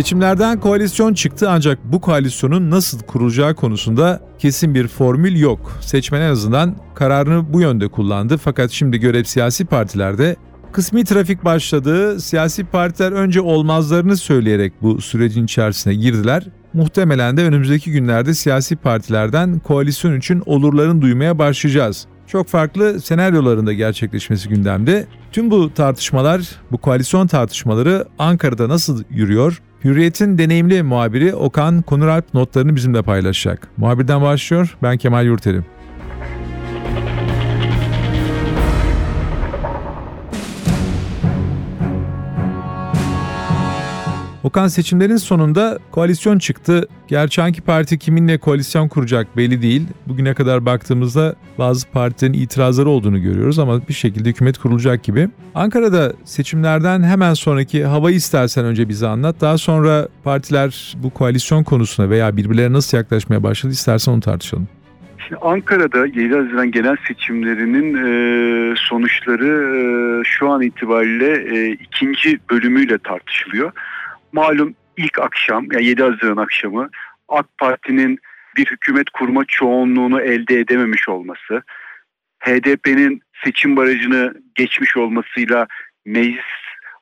Seçimlerden 0.00 0.60
koalisyon 0.60 1.14
çıktı 1.14 1.50
ancak 1.50 1.78
bu 1.84 2.00
koalisyonun 2.00 2.70
nasıl 2.70 3.00
kurulacağı 3.00 3.54
konusunda 3.54 4.20
kesin 4.38 4.74
bir 4.74 4.88
formül 4.88 5.38
yok. 5.38 5.78
Seçmen 5.80 6.20
en 6.20 6.30
azından 6.30 6.76
kararını 6.94 7.52
bu 7.52 7.60
yönde 7.60 7.88
kullandı 7.88 8.36
fakat 8.36 8.70
şimdi 8.70 8.98
görev 8.98 9.24
siyasi 9.24 9.64
partilerde 9.64 10.36
kısmi 10.72 11.04
trafik 11.04 11.44
başladı. 11.44 12.20
Siyasi 12.20 12.64
partiler 12.64 13.12
önce 13.12 13.40
olmazlarını 13.40 14.16
söyleyerek 14.16 14.72
bu 14.82 15.00
sürecin 15.00 15.44
içerisine 15.44 15.94
girdiler. 15.94 16.46
Muhtemelen 16.72 17.36
de 17.36 17.44
önümüzdeki 17.44 17.92
günlerde 17.92 18.34
siyasi 18.34 18.76
partilerden 18.76 19.58
koalisyon 19.58 20.18
için 20.18 20.42
olurlarını 20.46 21.02
duymaya 21.02 21.38
başlayacağız. 21.38 22.06
Çok 22.32 22.48
farklı 22.48 23.00
senaryolarında 23.00 23.72
gerçekleşmesi 23.72 24.48
gündemde. 24.48 25.06
Tüm 25.32 25.50
bu 25.50 25.74
tartışmalar, 25.74 26.50
bu 26.72 26.78
koalisyon 26.78 27.26
tartışmaları 27.26 28.04
Ankara'da 28.18 28.68
nasıl 28.68 29.04
yürüyor? 29.10 29.62
Hürriyet'in 29.84 30.38
deneyimli 30.38 30.82
muhabiri 30.82 31.34
Okan 31.34 31.82
Konuralp 31.82 32.34
notlarını 32.34 32.76
bizimle 32.76 33.02
paylaşacak. 33.02 33.68
Muhabirden 33.76 34.22
başlıyor, 34.22 34.76
ben 34.82 34.98
Kemal 34.98 35.26
Yurtelim. 35.26 35.64
Okan 44.44 44.68
seçimlerin 44.68 45.16
sonunda 45.16 45.78
koalisyon 45.90 46.38
çıktı. 46.38 46.88
Gerçi 47.08 47.40
hangi 47.40 47.60
parti 47.60 47.98
kiminle 47.98 48.38
koalisyon 48.38 48.88
kuracak 48.88 49.36
belli 49.36 49.62
değil. 49.62 49.82
Bugüne 50.06 50.34
kadar 50.34 50.66
baktığımızda 50.66 51.34
bazı 51.58 51.90
partilerin 51.90 52.32
itirazları 52.32 52.88
olduğunu 52.88 53.22
görüyoruz 53.22 53.58
ama 53.58 53.88
bir 53.88 53.92
şekilde 53.92 54.28
hükümet 54.28 54.58
kurulacak 54.58 55.02
gibi. 55.02 55.28
Ankara'da 55.54 56.12
seçimlerden 56.24 57.02
hemen 57.02 57.34
sonraki 57.34 57.84
havayı 57.84 58.16
istersen 58.16 58.64
önce 58.64 58.88
bize 58.88 59.06
anlat. 59.06 59.36
Daha 59.40 59.58
sonra 59.58 60.08
partiler 60.24 60.94
bu 61.02 61.10
koalisyon 61.10 61.64
konusuna 61.64 62.10
veya 62.10 62.36
birbirlerine 62.36 62.72
nasıl 62.72 62.96
yaklaşmaya 62.96 63.42
başladı 63.42 63.72
istersen 63.72 64.12
onu 64.12 64.20
tartışalım. 64.20 64.68
Şimdi 65.28 65.40
Ankara'da 65.40 66.06
7 66.06 66.34
Haziran 66.34 66.70
genel 66.70 66.96
seçimlerinin 67.08 67.94
e, 67.94 68.74
sonuçları 68.76 69.46
e, 69.76 70.24
şu 70.24 70.50
an 70.50 70.62
itibariyle 70.62 71.56
e, 71.56 71.72
ikinci 71.72 72.38
bölümüyle 72.50 72.98
tartışılıyor 72.98 73.72
malum 74.32 74.74
ilk 74.96 75.18
akşam 75.18 75.72
yani 75.72 75.84
7 75.84 76.02
Haziran 76.02 76.36
akşamı 76.36 76.90
AK 77.28 77.46
Parti'nin 77.58 78.18
bir 78.56 78.66
hükümet 78.66 79.10
kurma 79.10 79.44
çoğunluğunu 79.48 80.20
elde 80.20 80.58
edememiş 80.60 81.08
olması, 81.08 81.62
HDP'nin 82.40 83.22
seçim 83.44 83.76
barajını 83.76 84.34
geçmiş 84.54 84.96
olmasıyla 84.96 85.66
meclis 86.06 86.44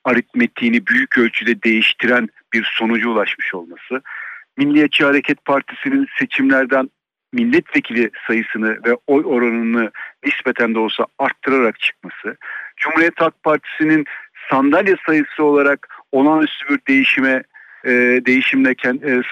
aritmetiğini 0.05 0.87
büyük 0.87 1.19
ölçüde 1.19 1.63
değiştiren 1.63 2.29
bir 2.53 2.73
sonuca 2.79 3.09
ulaşmış 3.09 3.55
olması, 3.55 4.03
Milliyetçi 4.57 5.05
Hareket 5.05 5.45
Partisi'nin 5.45 6.07
seçimlerden 6.19 6.91
milletvekili 7.33 8.11
sayısını 8.27 8.85
ve 8.85 8.97
oy 9.07 9.23
oranını 9.27 9.91
nispeten 10.25 10.75
de 10.75 10.79
olsa 10.79 11.07
arttırarak 11.19 11.81
çıkması, 11.81 12.37
Cumhuriyet 12.77 13.21
Halk 13.21 13.43
Partisi'nin 13.43 14.05
sandalye 14.51 14.97
sayısı 15.07 15.45
olarak 15.45 15.98
olağanüstü 16.13 16.69
bir 16.69 16.81
değişime 16.89 17.43
e, 17.85 17.91
değişimle 18.27 18.71
e, 18.71 19.23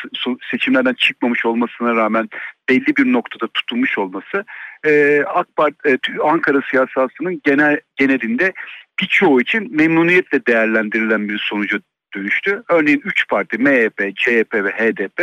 seçimlerden 0.51 0.95
çıkmamış 0.95 1.47
olmasına 1.47 1.95
rağmen 1.95 2.29
belli 2.69 2.97
bir 2.97 3.13
noktada 3.13 3.47
tutulmuş 3.47 3.99
olması 3.99 4.45
e, 4.87 5.23
AK 5.27 5.57
Parti 5.57 5.89
e, 5.89 5.99
Ankara 6.23 6.63
siyasasının 6.71 7.41
genel 7.45 7.81
genelinde 7.97 8.53
birçoğu 9.01 9.41
için 9.41 9.77
memnuniyetle 9.77 10.47
değerlendirilen 10.47 11.29
bir 11.29 11.39
sonuca 11.39 11.79
dönüştü. 12.17 12.63
Örneğin 12.69 13.03
3 13.05 13.29
parti 13.29 13.59
MHP, 13.59 14.17
CHP 14.17 14.55
ve 14.55 14.71
HDP 14.71 15.21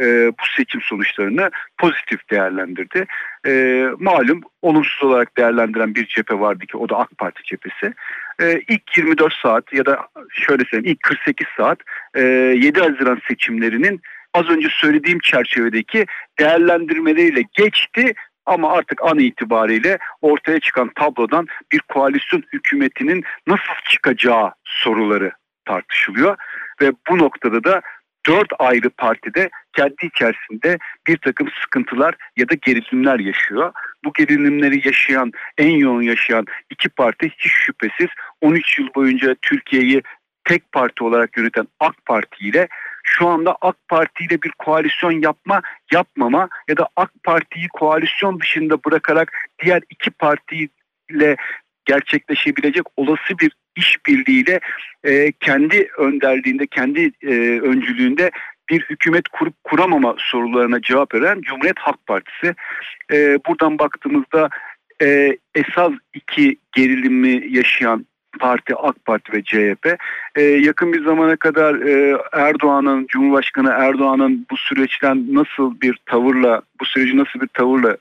e, 0.00 0.28
bu 0.28 0.44
seçim 0.56 0.80
sonuçlarını 0.80 1.50
pozitif 1.78 2.30
değerlendirdi. 2.30 3.06
E, 3.46 3.86
malum 3.98 4.40
olumsuz 4.62 5.02
olarak 5.02 5.36
değerlendiren 5.36 5.94
bir 5.94 6.06
cephe 6.06 6.40
vardı 6.40 6.66
ki 6.66 6.76
o 6.76 6.88
da 6.88 6.98
AK 6.98 7.18
Parti 7.18 7.42
cephesi. 7.44 7.94
E, 8.40 8.60
ilk 8.68 8.96
24 8.96 9.32
saat 9.42 9.72
ya 9.72 9.86
da 9.86 10.08
şöyle 10.30 10.64
söyleyeyim 10.64 10.96
ilk 10.96 11.02
48 11.02 11.46
saat 11.56 11.78
e, 12.14 12.20
7 12.20 12.80
Haziran 12.80 13.20
seçimlerinin 13.28 14.00
az 14.34 14.48
önce 14.48 14.68
söylediğim 14.70 15.18
çerçevedeki 15.18 16.06
değerlendirmeleriyle 16.38 17.44
geçti. 17.52 18.14
Ama 18.46 18.72
artık 18.72 19.02
an 19.04 19.18
itibariyle 19.18 19.98
ortaya 20.20 20.60
çıkan 20.60 20.90
tablodan 20.94 21.46
bir 21.72 21.78
koalisyon 21.78 22.42
hükümetinin 22.52 23.24
nasıl 23.46 23.72
çıkacağı 23.88 24.52
soruları 24.64 25.32
tartışılıyor. 25.64 26.36
Ve 26.80 26.92
bu 27.10 27.18
noktada 27.18 27.64
da 27.64 27.82
dört 28.26 28.48
ayrı 28.58 28.90
partide 28.90 29.50
kendi 29.72 30.06
içerisinde 30.06 30.78
bir 31.06 31.16
takım 31.16 31.48
sıkıntılar 31.62 32.14
ya 32.36 32.48
da 32.48 32.54
gerilimler 32.54 33.18
yaşıyor. 33.18 33.72
Bu 34.04 34.12
gerilimleri 34.12 34.88
yaşayan, 34.88 35.32
en 35.58 35.70
yoğun 35.70 36.02
yaşayan 36.02 36.46
iki 36.70 36.88
parti 36.88 37.28
hiç 37.28 37.52
şüphesiz 37.52 38.08
13 38.40 38.78
yıl 38.78 38.88
boyunca 38.94 39.34
Türkiye'yi 39.42 40.02
tek 40.44 40.72
parti 40.72 41.04
olarak 41.04 41.36
yöneten 41.36 41.68
AK 41.80 42.06
Parti 42.06 42.44
ile 42.44 42.68
şu 43.02 43.28
anda 43.28 43.56
AK 43.60 43.76
Parti 43.88 44.24
ile 44.24 44.42
bir 44.42 44.52
koalisyon 44.58 45.12
yapma, 45.12 45.62
yapmama 45.92 46.48
ya 46.68 46.76
da 46.76 46.88
AK 46.96 47.10
Parti'yi 47.24 47.68
koalisyon 47.68 48.40
dışında 48.40 48.84
bırakarak 48.84 49.32
diğer 49.62 49.82
iki 49.90 50.10
partiyle 50.10 51.36
gerçekleşebilecek 51.84 52.82
olası 52.96 53.38
bir 53.40 53.52
işbirliğiyle 53.76 54.60
e, 55.04 55.32
kendi 55.32 55.88
önderliğinde, 55.98 56.66
kendi 56.66 57.12
e, 57.22 57.60
öncülüğünde 57.60 58.30
bir 58.70 58.80
hükümet 58.80 59.28
kurup 59.28 59.64
kuramama 59.64 60.14
sorularına 60.18 60.82
cevap 60.82 61.14
veren 61.14 61.40
Cumhuriyet 61.40 61.78
Halk 61.78 62.06
Partisi. 62.06 62.54
E, 63.12 63.38
buradan 63.46 63.78
baktığımızda 63.78 64.48
e, 65.02 65.36
esas 65.54 65.92
iki 66.14 66.56
gerilimi 66.72 67.56
yaşayan 67.56 68.06
parti 68.40 68.74
AK 68.76 69.04
Parti 69.04 69.32
ve 69.32 69.42
CHP 69.42 69.98
e, 70.36 70.42
yakın 70.42 70.92
bir 70.92 71.04
zamana 71.04 71.36
kadar 71.36 71.74
e, 71.74 72.18
Erdoğan'ın 72.32 73.06
Cumhurbaşkanı 73.06 73.70
Erdoğan'ın 73.70 74.46
bu 74.50 74.56
süreçten 74.56 75.26
nasıl 75.34 75.80
bir 75.80 75.98
tavırla 76.06 76.62
bu 76.80 76.84
süreci 76.84 77.16
nasıl 77.16 77.40
bir 77.40 77.48
tavırla 77.48 77.96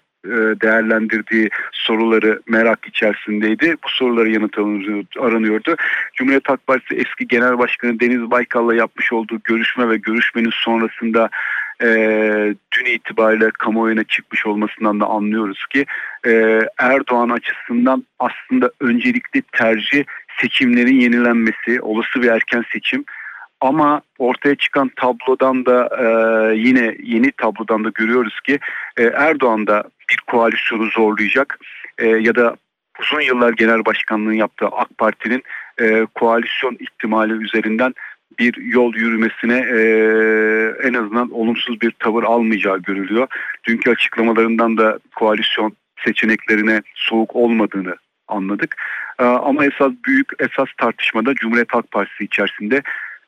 değerlendirdiği 0.62 1.50
soruları 1.72 2.42
merak 2.48 2.88
içerisindeydi. 2.88 3.76
Bu 3.84 3.90
soruları 3.90 4.30
yanıt 4.30 4.58
aranıyordu. 5.20 5.76
Cumhuriyet 6.14 6.50
Halk 6.50 6.68
Partisi 6.68 6.96
eski 6.96 7.28
Genel 7.28 7.58
Başkanı 7.58 8.00
Deniz 8.00 8.32
Baykal'la 8.32 8.76
yapmış 8.76 9.14
olduğu 9.14 9.40
görüşme 9.44 9.90
ve 9.90 9.98
görüşmenin 9.98 10.52
sonrasında 10.54 11.30
e, 11.84 11.88
dün 12.72 12.86
itibariyle 12.86 13.52
kamuoyuna 13.52 14.04
çıkmış 14.04 14.46
olmasından 14.46 15.00
da 15.00 15.06
anlıyoruz 15.06 15.66
ki 15.66 15.86
e, 16.28 16.62
Erdoğan 16.78 17.30
açısından 17.30 18.06
aslında 18.20 18.72
öncelikli 18.80 19.42
tercih 19.52 20.04
seçimlerin 20.42 21.00
yenilenmesi, 21.00 21.82
olası 21.82 22.22
bir 22.22 22.28
erken 22.28 22.64
seçim 22.74 23.06
ama 23.62 24.02
ortaya 24.20 24.56
çıkan 24.56 24.92
tablodan 24.96 25.66
da 25.66 25.90
e, 26.00 26.06
yine 26.56 26.96
yeni 27.04 27.32
tablodan 27.32 27.84
da 27.84 27.90
görüyoruz 27.90 28.42
ki 28.42 28.60
e, 28.98 29.04
Erdoğan 29.04 29.68
da 29.68 29.84
bir 30.12 30.18
koalisyonu 30.28 30.86
zorlayacak 30.86 31.60
e, 31.98 32.08
ya 32.08 32.36
da 32.36 32.56
uzun 33.00 33.22
yıllar 33.22 33.54
genel 33.54 33.86
başkanlığını 33.86 34.36
yaptığı 34.36 34.68
AK 34.68 34.98
Parti'nin 34.98 35.44
e, 35.82 36.08
koalisyon 36.16 36.78
ihtimali 36.80 37.34
üzerinden 37.34 37.94
bir 38.40 38.58
yol 38.58 38.96
yürümesine 38.96 39.58
e, 39.58 39.82
en 40.88 40.94
azından 40.94 41.32
olumsuz 41.32 41.82
bir 41.82 41.92
tavır 41.92 42.24
almayacağı 42.24 42.78
görülüyor. 42.78 43.28
Dünkü 43.64 43.92
açıklamalarından 43.92 44.78
da 44.78 45.00
koalisyon 45.16 45.76
seçeneklerine 46.06 46.82
soğuk 46.96 47.36
olmadığını 47.36 47.96
anladık. 48.28 48.76
E, 49.20 49.24
ama 49.24 49.66
esas 49.66 49.92
büyük 50.06 50.28
esas 50.40 50.68
tartışmada 50.78 51.34
Cumhuriyet 51.34 51.74
Halk 51.74 51.92
Partisi 51.92 52.24
içerisinde 52.24 52.82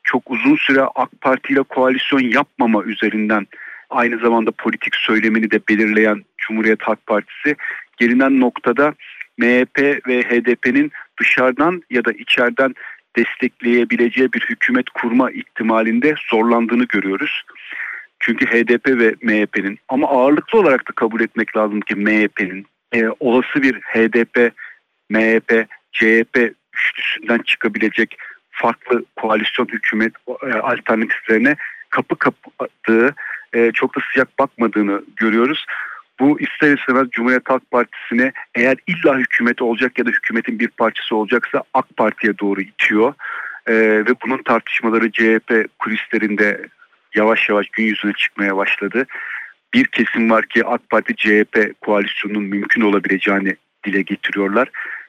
çok 0.04 0.30
uzun 0.30 0.56
süre 0.56 0.82
AK 0.94 1.20
Parti 1.20 1.52
ile 1.52 1.62
koalisyon 1.62 2.20
yapmama 2.20 2.84
üzerinden 2.84 3.46
aynı 3.90 4.18
zamanda 4.18 4.50
politik 4.50 4.94
söylemini 4.96 5.50
de 5.50 5.60
belirleyen 5.68 6.24
Cumhuriyet 6.38 6.82
Halk 6.82 7.06
Partisi 7.06 7.56
gelinen 7.96 8.40
noktada 8.40 8.94
MHP 9.38 9.78
ve 10.08 10.22
HDP'nin 10.22 10.92
dışarıdan 11.20 11.82
ya 11.90 12.04
da 12.04 12.12
içeriden 12.12 12.74
destekleyebileceği 13.16 14.32
bir 14.32 14.40
hükümet 14.40 14.90
kurma 14.90 15.30
ihtimalinde 15.30 16.14
zorlandığını 16.30 16.84
görüyoruz. 16.84 17.42
Çünkü 18.18 18.46
HDP 18.46 18.88
ve 18.88 19.14
MHP'nin 19.22 19.78
ama 19.88 20.08
ağırlıklı 20.08 20.58
olarak 20.58 20.88
da 20.88 20.92
kabul 20.92 21.20
etmek 21.20 21.56
lazım 21.56 21.80
ki 21.80 21.94
MHP'nin 21.94 22.66
e, 22.92 23.04
olası 23.20 23.62
bir 23.62 23.74
HDP, 23.74 24.52
MHP, 25.10 25.66
CHP 25.92 26.54
üçlüsünden 26.74 27.38
çıkabilecek 27.38 28.16
farklı 28.54 29.04
koalisyon 29.16 29.66
hükümet 29.66 30.12
e, 30.42 30.52
alternatiflerine 30.52 31.56
kapı 31.90 32.16
kapadığı, 32.16 33.14
e, 33.52 33.72
çok 33.72 33.96
da 33.96 34.00
sıcak 34.12 34.38
bakmadığını 34.38 35.02
görüyoruz. 35.16 35.66
Bu 36.20 36.40
ister 36.40 36.78
istemez 36.78 37.08
Cumhuriyet 37.10 37.50
Halk 37.50 37.70
Partisi'ne 37.70 38.32
eğer 38.54 38.76
illa 38.86 39.18
hükümet 39.18 39.62
olacak 39.62 39.98
ya 39.98 40.06
da 40.06 40.10
hükümetin 40.10 40.58
bir 40.58 40.68
parçası 40.68 41.16
olacaksa 41.16 41.62
AK 41.74 41.96
Parti'ye 41.96 42.38
doğru 42.38 42.60
itiyor. 42.60 43.14
Ee, 43.66 43.74
ve 43.74 44.14
bunun 44.24 44.42
tartışmaları 44.42 45.12
CHP 45.12 45.68
kulislerinde 45.78 46.68
yavaş 47.14 47.48
yavaş 47.48 47.68
gün 47.68 47.84
yüzüne 47.84 48.12
çıkmaya 48.12 48.56
başladı. 48.56 49.06
Bir 49.74 49.84
kesim 49.84 50.30
var 50.30 50.46
ki 50.46 50.66
AK 50.66 50.90
Parti 50.90 51.16
CHP 51.16 51.80
koalisyonunun 51.80 52.42
mümkün 52.42 52.80
olabileceğini 52.80 53.56
dile 53.84 54.02
getiriyorlar. 54.02 54.68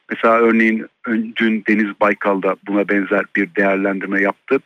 Mesela 0.10 0.34
örneğin 0.34 0.88
dün 1.36 1.64
Deniz 1.68 2.00
Baykal 2.02 2.42
da 2.42 2.56
buna 2.68 2.90
benzer 2.90 3.26
bir 3.36 3.56
değerlendirme 3.56 4.22
yaptı. 4.22 4.60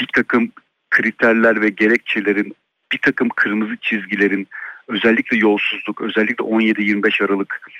Bir 0.00 0.06
takım 0.14 0.52
kriterler 0.90 1.62
ve 1.62 1.68
gerekçelerin, 1.68 2.54
bir 2.92 2.98
takım 2.98 3.28
kırmızı 3.28 3.76
çizgilerin 3.80 4.48
özellikle 4.88 5.36
yolsuzluk, 5.36 6.00
özellikle 6.00 6.44
17-25 6.44 7.24
Aralık 7.24 7.70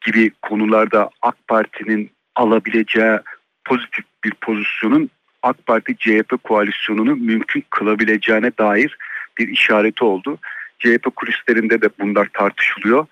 gibi 0.00 0.30
konularda 0.42 1.10
AK 1.22 1.36
Parti'nin 1.48 2.10
alabileceği 2.34 3.18
pozitif 3.64 4.04
bir 4.24 4.30
pozisyonun 4.30 5.10
AK 5.42 5.66
Parti 5.66 5.96
CHP 5.96 6.42
koalisyonunu 6.44 7.16
mümkün 7.16 7.64
kılabileceğine 7.70 8.50
dair 8.58 8.98
bir 9.38 9.48
işareti 9.48 10.04
oldu. 10.04 10.38
CHP 10.78 11.16
kulislerinde 11.16 11.82
de 11.82 11.88
bunlar 12.00 12.28
tartışılıyor. 12.32 13.06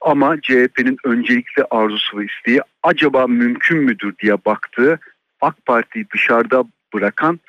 Ama 0.00 0.40
CHP'nin 0.40 0.96
öncelikli 1.04 1.64
arzusu 1.70 2.18
ve 2.18 2.24
isteği 2.24 2.60
acaba 2.82 3.26
mümkün 3.26 3.78
müdür 3.78 4.14
diye 4.18 4.36
baktığı 4.44 4.98
AK 5.40 5.66
Parti'yi 5.66 6.06
dışarıda 6.14 6.64
bırakan 6.94 7.40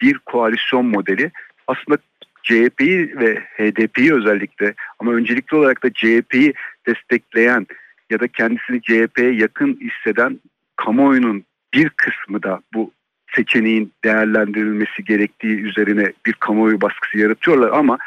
bir 0.00 0.18
koalisyon 0.18 0.86
modeli. 0.86 1.30
Aslında 1.66 1.98
CHP'yi 2.42 3.18
ve 3.18 3.36
HDP'yi 3.36 4.14
özellikle 4.14 4.74
ama 4.98 5.12
öncelikli 5.12 5.56
olarak 5.56 5.84
da 5.84 5.92
CHP'yi 5.92 6.54
destekleyen 6.86 7.66
ya 8.10 8.20
da 8.20 8.28
kendisini 8.28 8.82
CHP'ye 8.82 9.32
yakın 9.32 9.80
hisseden 9.80 10.40
kamuoyunun 10.76 11.44
bir 11.74 11.88
kısmı 11.88 12.42
da 12.42 12.60
bu 12.74 12.90
seçeneğin 13.34 13.92
değerlendirilmesi 14.04 15.04
gerektiği 15.04 15.60
üzerine 15.60 16.12
bir 16.26 16.32
kamuoyu 16.32 16.80
baskısı 16.80 17.18
yaratıyorlar 17.18 17.70
ama 17.70 17.98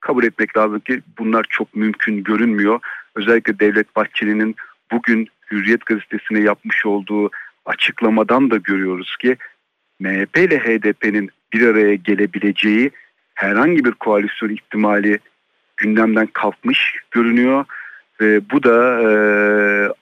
kabul 0.00 0.24
etmek 0.24 0.56
lazım 0.56 0.80
ki 0.80 1.02
bunlar 1.18 1.46
çok 1.50 1.76
mümkün 1.76 2.22
görünmüyor. 2.22 2.80
Özellikle 3.20 3.58
Devlet 3.58 3.96
Bahçeli'nin 3.96 4.56
bugün 4.92 5.28
Hürriyet 5.50 5.86
gazetesine 5.86 6.40
yapmış 6.40 6.86
olduğu 6.86 7.30
açıklamadan 7.66 8.50
da 8.50 8.56
görüyoruz 8.56 9.16
ki 9.16 9.36
MHP 10.00 10.36
ile 10.36 10.58
HDP'nin 10.58 11.30
bir 11.52 11.66
araya 11.66 11.94
gelebileceği 11.94 12.90
herhangi 13.34 13.84
bir 13.84 13.92
koalisyon 13.92 14.48
ihtimali 14.48 15.18
gündemden 15.76 16.26
kalkmış 16.26 16.96
görünüyor. 17.10 17.64
Ve 18.20 18.50
bu 18.50 18.62
da 18.62 19.02
e, 19.02 19.10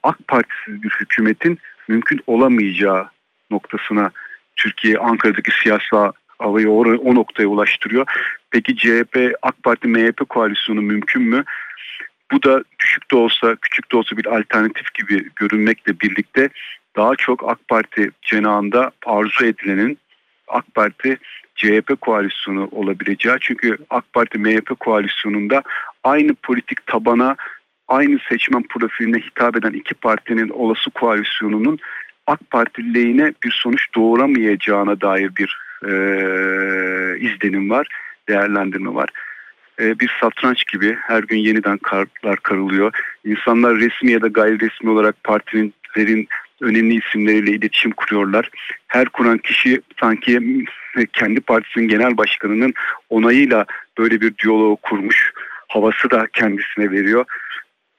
AK 0.02 0.28
Partisiz 0.28 0.82
bir 0.82 0.90
hükümetin 1.00 1.58
mümkün 1.88 2.20
olamayacağı 2.26 3.08
noktasına 3.50 4.10
Türkiye 4.56 4.98
Ankara'daki 4.98 5.50
siyasi 5.62 6.12
havayı 6.38 6.70
o, 6.70 6.80
o 6.80 7.14
noktaya 7.14 7.46
ulaştırıyor. 7.46 8.06
Peki 8.50 8.76
CHP, 8.76 9.32
AK 9.42 9.62
Parti, 9.62 9.88
MHP 9.88 10.28
koalisyonu 10.28 10.82
mümkün 10.82 11.22
mü? 11.22 11.44
Bu 12.32 12.42
da 12.42 12.64
düşük 12.80 13.10
de 13.10 13.16
olsa, 13.16 13.56
küçük 13.56 13.92
de 13.92 13.96
olsa 13.96 14.16
bir 14.16 14.26
alternatif 14.26 14.94
gibi 14.94 15.30
görünmekle 15.36 16.00
birlikte 16.00 16.48
daha 16.96 17.16
çok 17.16 17.50
AK 17.50 17.68
Parti 17.68 18.10
cenahında 18.22 18.90
arzu 19.06 19.44
edilenin 19.44 19.98
AK 20.48 20.74
Parti 20.74 21.18
CHP 21.54 22.00
koalisyonu 22.00 22.68
olabileceği. 22.72 23.36
Çünkü 23.40 23.78
AK 23.90 24.12
Parti 24.12 24.38
MHP 24.38 24.80
koalisyonunda 24.80 25.62
aynı 26.04 26.34
politik 26.34 26.86
tabana, 26.86 27.36
aynı 27.88 28.18
seçmen 28.28 28.62
profiline 28.62 29.18
hitap 29.18 29.56
eden 29.56 29.72
iki 29.72 29.94
partinin 29.94 30.48
olası 30.48 30.90
koalisyonunun 30.90 31.78
AK 32.26 32.50
Parti 32.50 32.94
lehine 32.94 33.32
bir 33.44 33.50
sonuç 33.50 33.94
doğuramayacağına 33.94 35.00
dair 35.00 35.30
bir 35.36 35.58
e, 35.84 35.90
izlenim 37.18 37.70
var, 37.70 37.86
değerlendirme 38.28 38.94
var. 38.94 39.08
E, 39.80 39.98
bir 39.98 40.16
satranç 40.20 40.64
gibi 40.72 40.96
her 41.00 41.22
gün 41.22 41.36
yeniden 41.36 41.78
kartlar 41.78 42.36
karılıyor. 42.36 42.92
İnsanlar 43.24 43.76
resmi 43.76 44.12
ya 44.12 44.22
da 44.22 44.28
gayri 44.28 44.60
resmi 44.60 44.90
olarak 44.90 45.24
partilerin 45.24 46.28
önemli 46.60 46.94
isimleriyle 46.94 47.50
iletişim 47.50 47.90
kuruyorlar. 47.90 48.50
Her 48.86 49.08
kuran 49.08 49.38
kişi 49.38 49.80
sanki 50.00 50.64
kendi 51.12 51.40
partisinin 51.40 51.88
genel 51.88 52.16
başkanının 52.16 52.74
onayıyla 53.10 53.66
böyle 53.98 54.20
bir 54.20 54.34
diyalog 54.44 54.82
kurmuş 54.82 55.32
havası 55.68 56.10
da 56.10 56.26
kendisine 56.32 56.90
veriyor. 56.90 57.24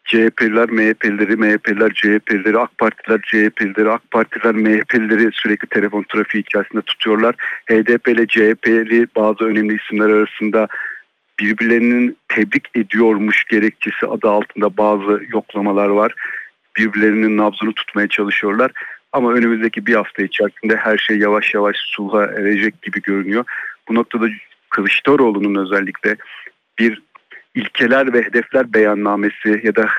CHP'liler 0.05 0.69
MHP'lileri, 0.69 1.35
MHP'liler 1.35 1.93
CHP'lileri, 1.93 2.59
AK 2.59 2.77
Partiler 2.77 3.21
CHP'lileri, 3.21 3.89
AK 3.89 4.11
Partiler 4.11 4.55
MHP'lileri 4.55 5.29
sürekli 5.33 5.67
telefon 5.67 6.05
trafiği 6.13 6.43
içerisinde 6.43 6.81
tutuyorlar. 6.81 7.35
HDP 7.69 8.07
ile 8.07 8.27
CHP'li 8.27 9.07
bazı 9.15 9.43
önemli 9.45 9.75
isimler 9.75 10.09
arasında 10.09 10.67
birbirlerinin 11.39 12.17
tebrik 12.27 12.67
ediyormuş 12.75 13.43
gerekçesi 13.43 14.07
adı 14.07 14.29
altında 14.29 14.77
bazı 14.77 15.21
yoklamalar 15.29 15.87
var. 15.87 16.13
Birbirlerinin 16.77 17.37
nabzını 17.37 17.73
tutmaya 17.73 18.07
çalışıyorlar. 18.07 18.71
Ama 19.11 19.33
önümüzdeki 19.33 19.85
bir 19.85 19.95
hafta 19.95 20.23
içerisinde 20.23 20.75
her 20.75 20.97
şey 20.97 21.17
yavaş 21.17 21.53
yavaş 21.53 21.77
sulha 21.77 22.25
erecek 22.25 22.81
gibi 22.81 23.01
görünüyor. 23.01 23.45
Bu 23.89 23.95
noktada 23.95 24.25
Kılıçdaroğlu'nun 24.69 25.65
özellikle 25.65 26.15
bir 26.79 27.01
ilkeler 27.55 28.13
ve 28.13 28.21
hedefler 28.21 28.73
beyannamesi 28.73 29.61
ya 29.63 29.75
da 29.75 29.89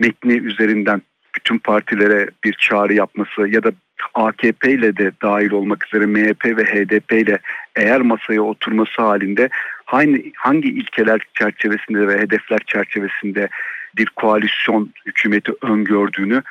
metni 0.00 0.32
üzerinden 0.32 1.02
bütün 1.34 1.58
partilere 1.58 2.28
bir 2.44 2.52
çağrı 2.52 2.94
yapması 2.94 3.48
ya 3.48 3.62
da 3.62 3.72
AKP 4.14 4.72
ile 4.72 4.96
de 4.96 5.12
dahil 5.22 5.50
olmak 5.50 5.86
üzere 5.86 6.06
MHP 6.06 6.44
ve 6.44 6.64
HDP 6.64 7.12
ile 7.12 7.38
eğer 7.76 8.00
masaya 8.00 8.42
oturması 8.42 9.02
halinde 9.02 9.48
hangi, 9.92 10.32
hangi 10.36 10.68
ilkeler 10.68 11.20
çerçevesinde 11.34 12.08
ve 12.08 12.20
hedefler 12.20 12.58
çerçevesinde 12.66 13.48
bir 13.96 14.06
koalisyon 14.06 14.92
hükümeti 15.06 15.52
öngördüğünü 15.62 16.42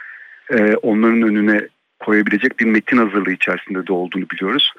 e, 0.49 0.75
onların 0.75 1.21
önüne 1.21 1.67
koyabilecek 1.99 2.59
bir 2.59 2.65
metin 2.65 2.97
hazırlığı 2.97 3.31
içerisinde 3.31 3.87
de 3.87 3.93
olduğunu 3.93 4.29
biliyoruz. 4.29 4.73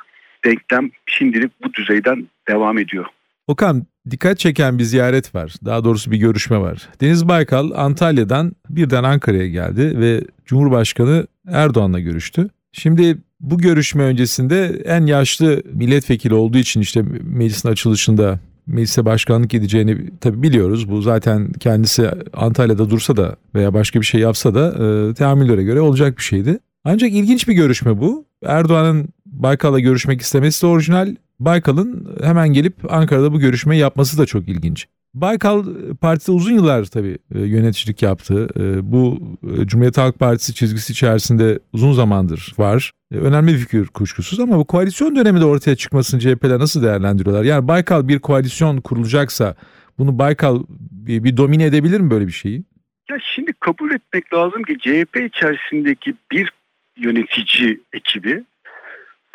Denklem 0.45 0.91
şimdilik 1.07 1.53
bu 1.65 1.75
düzeyden 1.75 2.29
devam 2.49 2.79
ediyor. 2.79 3.07
Okan 3.47 3.87
dikkat 4.11 4.39
çeken 4.39 4.79
bir 4.79 4.85
ziyaret 4.85 5.35
var. 5.35 5.55
Daha 5.65 5.85
doğrusu 5.85 6.11
bir 6.11 6.17
görüşme 6.17 6.59
var. 6.59 6.89
Deniz 7.01 7.29
Baykal 7.29 7.71
Antalya'dan 7.75 8.53
birden 8.69 9.05
Ankara'ya 9.05 9.49
geldi 9.49 10.01
ve 10.01 10.21
Cumhurbaşkanı 10.47 11.27
Erdoğan'la 11.49 12.01
görüştü. 12.01 12.49
Şimdi 12.73 13.19
bu 13.41 13.59
görüşme 13.59 14.03
öncesinde 14.03 14.83
en 14.85 15.07
yaşlı 15.07 15.63
milletvekili 15.73 16.35
olduğu 16.35 16.59
için 16.59 16.81
işte 16.81 17.03
meclisin 17.23 17.69
açılışında 17.69 18.41
meclise 18.67 19.05
başkanlık 19.05 19.55
edeceğini 19.55 20.19
tabi 20.21 20.43
biliyoruz. 20.43 20.91
Bu 20.91 21.03
zaten 21.03 21.53
kendisi 21.53 22.11
Antalya'da 22.33 22.91
dursa 22.91 23.17
da 23.17 23.37
veya 23.55 23.75
başka 23.75 24.01
bir 24.01 24.07
şey 24.07 24.21
yapsa 24.21 24.55
da 24.55 24.69
e, 24.69 25.15
teamüllere 25.15 25.63
göre 25.63 25.81
olacak 25.81 26.19
bir 26.19 26.23
şeydi. 26.23 26.59
Ancak 26.85 27.13
ilginç 27.13 27.49
bir 27.49 27.55
görüşme 27.55 28.01
bu. 28.01 28.25
Erdoğan'ın 28.45 29.09
Baykal'la 29.27 29.81
görüşmek 29.81 30.21
istemesi 30.21 30.63
de 30.63 30.67
orijinal. 30.67 31.15
Baykal'ın 31.45 32.17
hemen 32.23 32.49
gelip 32.49 32.93
Ankara'da 32.93 33.33
bu 33.33 33.41
görüşmeyi 33.41 33.81
yapması 33.81 34.19
da 34.19 34.27
çok 34.27 34.49
ilginç. 34.49 34.87
Baykal 35.15 35.65
partide 36.01 36.33
uzun 36.33 36.53
yıllar 36.53 36.85
tabii 36.85 37.19
e, 37.35 37.41
yöneticilik 37.41 38.03
yaptı. 38.03 38.49
E, 38.57 38.93
bu 38.93 39.19
e, 39.43 39.67
Cumhuriyet 39.67 39.99
Halk 39.99 40.19
Partisi 40.19 40.55
çizgisi 40.55 40.93
içerisinde 40.93 41.59
uzun 41.73 41.93
zamandır 41.93 42.55
var. 42.59 42.91
Önemli 43.11 43.53
bir 43.53 43.59
fikir 43.59 43.87
kuşkusuz 43.87 44.41
ama 44.41 44.59
bu 44.59 44.65
koalisyon 44.65 45.17
döneminde 45.17 45.45
ortaya 45.45 45.77
çıkmasını 45.77 46.21
CHP'ler 46.21 46.59
nasıl 46.59 46.83
değerlendiriyorlar? 46.83 47.45
Yani 47.45 47.69
Baykal 47.69 48.09
bir 48.09 48.19
koalisyon 48.19 48.81
kurulacaksa 48.81 49.55
bunu 49.99 50.19
Baykal 50.19 50.63
bir, 50.91 51.25
bir 51.25 51.37
domine 51.37 51.65
edebilir 51.65 52.01
mi 52.01 52.11
böyle 52.11 52.27
bir 52.27 52.33
şeyi? 52.33 52.65
Ya 53.11 53.17
şimdi 53.35 53.53
kabul 53.53 53.91
etmek 53.91 54.33
lazım 54.33 54.63
ki 54.63 54.79
CHP 54.79 55.17
içerisindeki 55.17 56.15
bir 56.33 56.53
yönetici 56.97 57.81
ekibi 57.93 58.45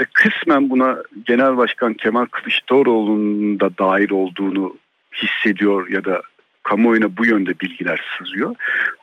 ve 0.02 0.06
kısmen 0.14 0.70
buna 0.70 0.98
Genel 1.26 1.58
Başkan 1.58 1.94
Kemal 1.94 2.26
Kılıçdaroğlu'nun 2.26 3.60
da 3.60 3.78
dahil 3.78 4.12
olduğunu 4.12 4.78
hissediyor 5.16 5.90
ya 5.90 6.06
da 6.06 6.22
kamuoyuna 6.64 7.18
bu 7.18 7.26
yönde 7.26 7.60
bilgiler 7.60 8.18
sızıyor. 8.18 8.56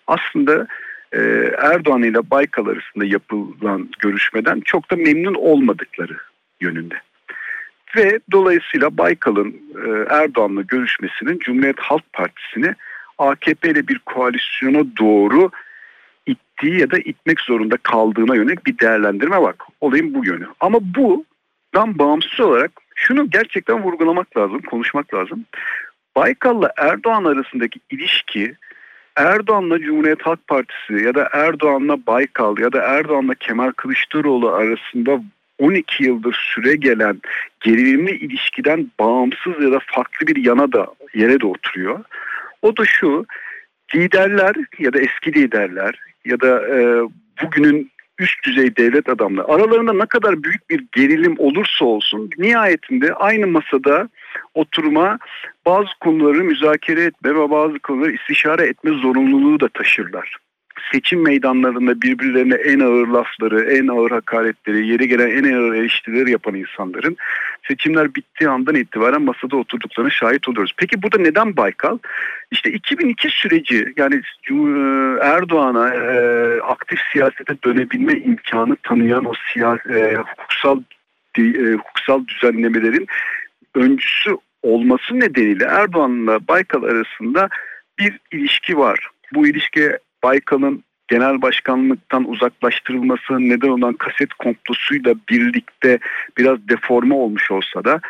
Aslında 0.07 0.67
e, 1.13 1.21
Erdoğan 1.59 2.03
ile 2.03 2.31
Baykal 2.31 2.67
arasında 2.67 3.05
yapılan 3.05 3.89
görüşmeden 3.99 4.61
çok 4.61 4.91
da 4.91 4.97
memnun 4.97 5.35
olmadıkları 5.35 6.17
yönünde. 6.61 6.95
Ve 7.97 8.21
dolayısıyla 8.33 8.99
Baykal'ın 8.99 9.55
e, 9.87 10.15
Erdoğan'la 10.15 10.63
görüşmesinin 10.63 11.39
Cumhuriyet 11.39 11.81
Halk 11.81 12.13
Partisi'ni 12.13 12.75
AKP 13.19 13.71
ile 13.71 13.89
bir 13.89 13.99
koalisyona 13.99 14.85
doğru 14.99 15.51
ittiği 16.27 16.81
ya 16.81 16.91
da 16.91 16.99
itmek 16.99 17.41
zorunda 17.41 17.77
kaldığına 17.77 18.37
yönelik 18.37 18.67
bir 18.67 18.79
değerlendirme 18.79 19.43
var. 19.43 19.55
Olayın 19.81 20.15
bu 20.15 20.27
yönü. 20.27 20.47
Ama 20.61 20.79
bundan 20.83 21.99
bağımsız 21.99 22.41
olarak 22.41 22.71
şunu 22.95 23.31
gerçekten 23.31 23.83
vurgulamak 23.83 24.37
lazım, 24.37 24.61
konuşmak 24.63 25.15
lazım. 25.15 25.45
Baykal'la 26.17 26.73
Erdoğan 26.77 27.25
arasındaki 27.25 27.81
ilişki 27.91 28.55
Erdoğan'la 29.17 29.79
Cumhuriyet 29.79 30.23
Halk 30.23 30.49
Partisi 30.49 31.05
ya 31.05 31.15
da 31.15 31.29
Erdoğan'la 31.33 32.07
Baykal 32.07 32.59
ya 32.59 32.73
da 32.73 32.83
Erdoğan'la 32.83 33.35
Kemal 33.35 33.71
Kılıçdaroğlu 33.71 34.53
arasında 34.53 35.21
12 35.59 36.05
yıldır 36.05 36.53
süre 36.55 36.77
gelen 36.77 37.21
gerilimli 37.61 38.11
ilişkiden 38.11 38.91
bağımsız 39.01 39.63
ya 39.63 39.73
da 39.73 39.79
farklı 39.87 40.27
bir 40.27 40.45
yana 40.45 40.73
da 40.73 40.87
yere 41.15 41.41
de 41.41 41.47
oturuyor. 41.47 42.05
O 42.63 42.77
da 42.77 42.85
şu 42.85 43.27
liderler 43.95 44.55
ya 44.79 44.93
da 44.93 45.01
eski 45.01 45.33
liderler 45.33 45.99
ya 46.25 46.41
da 46.41 46.69
e, 46.69 47.03
bugünün 47.43 47.91
üst 48.19 48.45
düzey 48.45 48.77
devlet 48.77 49.09
adamları 49.09 49.49
aralarında 49.49 49.93
ne 49.93 50.07
kadar 50.07 50.43
büyük 50.43 50.71
bir 50.71 50.85
gerilim 50.93 51.35
olursa 51.39 51.85
olsun 51.85 52.31
nihayetinde 52.39 53.15
aynı 53.15 53.47
masada 53.47 54.09
oturma 54.55 55.19
bazı 55.67 55.89
konuları 56.01 56.45
müzakere 56.45 57.03
etme 57.03 57.35
ve 57.35 57.51
bazı 57.51 57.79
konuları 57.79 58.13
istişare 58.13 58.67
etme 58.67 58.91
zorunluluğu 58.91 59.61
da 59.61 59.69
taşırlar 59.69 60.37
seçim 60.93 61.23
meydanlarında 61.23 62.03
birbirlerine 62.03 62.55
en 62.55 62.81
ağır 62.81 63.07
lafları, 63.07 63.75
en 63.75 63.89
ağır 63.89 64.11
hakaretleri, 64.11 64.87
yeri 64.87 65.09
gelen 65.09 65.31
en 65.31 65.55
ağır 65.55 65.75
eleştirileri 65.75 66.31
yapan 66.31 66.55
insanların 66.55 67.17
seçimler 67.69 68.15
bittiği 68.15 68.51
andan 68.51 68.75
itibaren 68.75 69.23
masada 69.23 69.57
oturduklarına 69.57 70.11
şahit 70.11 70.49
oluyoruz. 70.49 70.73
Peki 70.77 71.03
burada 71.03 71.19
neden 71.19 71.57
Baykal? 71.57 71.99
İşte 72.51 72.73
2002 72.73 73.29
süreci 73.29 73.93
yani 73.97 74.21
Erdoğan'a 75.21 75.95
e, 75.95 76.61
aktif 76.61 76.99
siyasete 77.13 77.55
dönebilme 77.65 78.13
imkanı 78.13 78.77
tanıyan 78.83 79.25
o 79.25 79.33
siyasi, 79.53 79.89
e, 79.89 80.17
hukuksal 80.17 80.81
e, 81.39 81.73
hukuksal 81.73 82.27
düzenlemelerin 82.27 83.07
öncüsü 83.75 84.37
olması 84.63 85.21
nedeniyle 85.21 85.65
Erdoğan'la 85.65 86.49
Baykal 86.49 86.83
arasında 86.83 87.49
bir 87.99 88.19
ilişki 88.33 88.79
var. 88.79 89.09
Bu 89.35 89.47
ilişki 89.47 89.99
Baykal'ın 90.25 90.85
genel 91.09 91.43
başkanlıktan 91.43 92.29
uzaklaştırılması 92.29 93.41
neden 93.41 93.69
olan 93.69 93.93
kaset 93.93 94.35
komplosuyla 94.35 95.15
birlikte 95.29 95.99
biraz 96.39 96.69
deforme 96.69 97.15
olmuş 97.15 97.51
olsa 97.51 97.85
da 97.85 98.01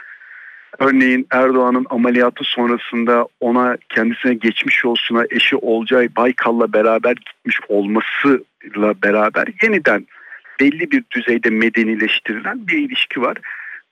örneğin 0.78 1.26
Erdoğan'ın 1.30 1.86
ameliyatı 1.90 2.44
sonrasında 2.44 3.26
ona 3.40 3.76
kendisine 3.88 4.34
geçmiş 4.34 4.84
olsuna 4.84 5.24
eşi 5.30 5.56
Olcay 5.56 6.16
Baykal'la 6.16 6.72
beraber 6.72 7.12
gitmiş 7.12 7.60
olmasıyla 7.68 8.94
beraber 9.02 9.46
yeniden 9.62 10.06
belli 10.60 10.90
bir 10.90 11.04
düzeyde 11.10 11.50
medenileştirilen 11.50 12.68
bir 12.68 12.78
ilişki 12.78 13.22
var. 13.22 13.36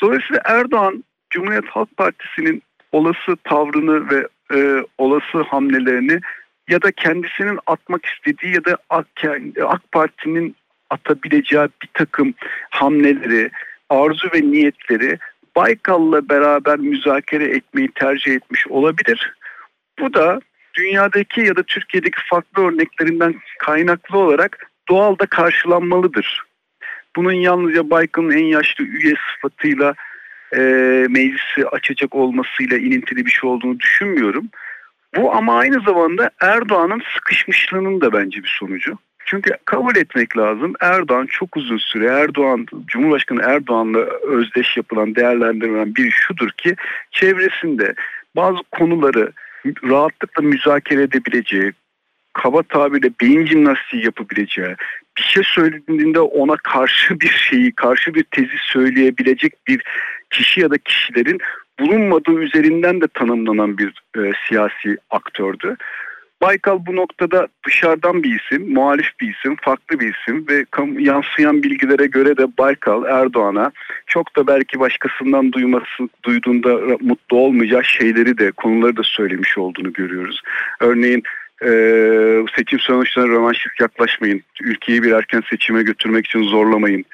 Dolayısıyla 0.01 0.43
Erdoğan 0.45 1.05
Cumhuriyet 1.31 1.67
Halk 1.67 1.97
Partisi'nin 1.97 2.63
olası 2.93 3.37
tavrını 3.45 4.11
ve 4.11 4.29
e, 4.55 4.85
olası 4.99 5.43
hamlelerini 5.43 6.21
ya 6.69 6.83
da 6.83 6.93
kendisinin 6.93 7.59
atmak 7.67 8.07
istediği 8.07 8.55
ya 8.55 8.65
da 8.65 8.77
AK 9.67 9.93
Parti'nin 9.93 10.57
atabileceği 10.91 11.69
bir 11.83 11.89
takım 11.95 12.35
hamleleri, 12.71 13.51
arzu 13.91 14.29
ve 14.35 14.43
niyetleri 14.43 15.19
Baykal'la 15.57 16.29
beraber 16.29 16.79
müzakere 16.79 17.45
etmeyi 17.45 17.89
tercih 17.95 18.35
etmiş 18.35 18.67
olabilir. 18.67 19.35
Bu 19.99 20.15
da 20.15 20.41
dünyadaki 20.75 21.41
ya 21.41 21.57
da 21.57 21.63
Türkiye'deki 21.63 22.21
farklı 22.31 22.63
örneklerinden 22.63 23.35
kaynaklı 23.59 24.19
olarak 24.19 24.71
doğal 24.89 25.19
da 25.19 25.27
karşılanmalıdır. 25.27 26.43
Bunun 27.17 27.33
yalnızca 27.33 27.91
Baykal'ın 27.91 28.31
en 28.31 28.45
yaşlı 28.45 28.85
üye 28.85 29.15
sıfatıyla 29.35 29.95
e, 30.57 30.61
meclisi 31.11 31.69
açacak 31.73 32.15
olmasıyla 32.15 32.77
ilintili 32.77 33.27
bir 33.27 33.31
şey 33.31 33.51
olduğunu 33.51 33.81
düşünmüyorum. 33.81 34.49
Bu 35.17 35.35
ama 35.35 35.59
aynı 35.59 35.81
zamanda 35.81 36.31
Erdoğan'ın 36.41 37.03
sıkışmışlığının 37.15 38.01
da 38.01 38.13
bence 38.13 38.43
bir 38.43 38.57
sonucu. 38.61 38.99
Çünkü 39.25 39.51
kabul 39.65 39.97
etmek 39.97 40.37
lazım 40.37 40.73
Erdoğan 40.81 41.27
çok 41.27 41.57
uzun 41.57 41.79
süre 41.79 42.07
Erdoğan 42.07 42.67
Cumhurbaşkanı 42.87 43.43
Erdoğan'la 43.43 43.99
özdeş 44.23 44.77
yapılan 44.77 45.15
değerlendirilen 45.15 45.95
bir 45.95 46.11
şudur 46.11 46.51
ki 46.51 46.77
çevresinde 47.11 47.95
bazı 48.37 48.59
konuları 48.71 49.33
rahatlıkla 49.85 50.43
müzakere 50.43 51.03
edebileceği, 51.03 51.73
kaba 52.33 52.63
tabirle 52.63 53.11
beyin 53.21 53.47
jimnastiği 53.47 54.05
yapabileceği, 54.05 54.77
bir 55.19 55.23
şey 55.23 55.43
söylediğinde 55.47 56.21
ona 56.21 56.57
karşı 56.57 57.21
bir 57.21 57.29
şeyi, 57.51 57.73
karşı 57.73 58.15
bir 58.15 58.23
tezi 58.23 58.57
söyleyebilecek 58.61 59.53
bir 59.69 59.83
kişi 60.31 60.61
ya 60.61 60.71
da 60.71 60.79
kişilerin 60.79 61.39
bulunmadığı 61.81 62.41
üzerinden 62.41 63.01
de 63.01 63.07
tanımlanan 63.15 63.79
bir 63.79 64.03
e, 64.17 64.33
siyasi 64.49 64.97
aktördü. 65.11 65.77
Baykal 66.43 66.87
bu 66.87 66.97
noktada 66.97 67.49
dışarıdan 67.67 68.23
bir 68.23 68.41
isim, 68.41 68.73
muhalif 68.73 69.21
bir 69.21 69.35
isim, 69.35 69.57
farklı 69.61 70.01
bir 70.01 70.15
isim 70.15 70.47
ve 70.49 70.65
yansıyan 71.03 71.63
bilgilere 71.63 72.07
göre 72.07 72.37
de 72.37 72.47
Baykal 72.59 73.05
Erdoğan'a 73.05 73.73
çok 74.07 74.37
da 74.37 74.47
belki 74.47 74.81
başkasından 74.81 75.53
duyması, 75.53 76.09
duyduğunda 76.25 76.97
mutlu 77.01 77.37
olmayacağı 77.37 77.85
şeyleri 77.85 78.39
de 78.39 78.51
konuları 78.51 78.97
da 78.97 79.03
söylemiş 79.05 79.59
olduğunu 79.59 79.93
görüyoruz. 79.93 80.43
Örneğin 80.81 81.23
e, 81.65 81.71
seçim 82.57 82.81
sonuçlarına 82.81 83.33
rövanşist 83.33 83.81
yaklaşmayın, 83.81 84.43
ülkeyi 84.63 85.03
bir 85.03 85.13
erken 85.13 85.43
seçime 85.51 85.83
götürmek 85.83 86.27
için 86.27 86.43
zorlamayın 86.43 87.05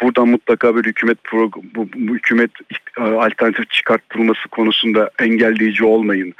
buradan 0.00 0.28
mutlaka 0.28 0.76
bir 0.76 0.84
hükümet 0.84 1.18
bu, 1.32 1.50
bu 1.74 2.14
hükümet 2.14 2.50
e, 2.98 3.00
alternatif 3.00 3.70
çıkartılması 3.70 4.48
konusunda 4.48 5.10
engelleyici 5.18 5.84
olmayın. 5.84 6.34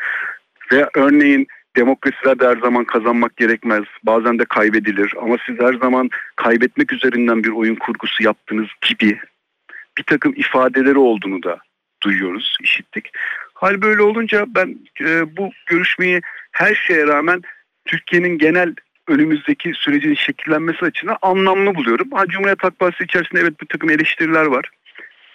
Ve 0.73 0.89
örneğin 0.95 1.47
demokrasilerde 1.77 2.47
her 2.47 2.57
zaman 2.57 2.85
kazanmak 2.85 3.37
gerekmez. 3.37 3.85
Bazen 4.03 4.39
de 4.39 4.45
kaybedilir. 4.45 5.15
Ama 5.23 5.37
siz 5.47 5.61
her 5.61 5.75
zaman 5.75 6.11
kaybetmek 6.37 6.93
üzerinden 6.93 7.45
bir 7.45 7.51
oyun 7.51 7.75
kurgusu 7.75 8.23
yaptığınız 8.23 8.69
gibi 8.89 9.19
bir 9.99 10.03
takım 10.03 10.33
ifadeleri 10.37 10.99
olduğunu 10.99 11.43
da 11.43 11.59
duyuyoruz, 12.03 12.57
işittik. 12.63 13.11
Hal 13.55 13.83
böyle 13.83 14.03
olunca 14.03 14.47
ben 14.49 14.79
e, 15.01 15.37
bu 15.37 15.51
görüşmeyi 15.67 16.21
her 16.53 16.75
şeye 16.75 17.07
rağmen 17.07 17.43
Türkiye'nin 17.85 18.39
genel 18.39 18.75
önümüzdeki 19.09 19.73
sürecin 19.75 20.15
şekillenmesi 20.15 20.85
açısından 20.85 21.17
anlamlı 21.23 21.75
buluyorum. 21.75 22.11
Ha, 22.13 22.27
Cumhuriyet 22.27 22.65
Halk 22.65 22.79
Partisi 22.79 23.05
içerisinde 23.05 23.41
evet 23.41 23.61
bir 23.61 23.67
takım 23.67 23.91
eleştiriler 23.91 24.47
var. 24.47 24.71